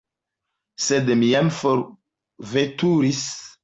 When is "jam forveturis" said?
1.35-3.25